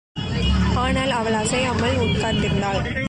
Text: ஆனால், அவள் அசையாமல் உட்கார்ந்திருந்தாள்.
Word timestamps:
ஆனால், 0.75 1.09
அவள் 1.09 1.33
அசையாமல் 1.33 1.97
உட்கார்ந்திருந்தாள். 1.97 2.99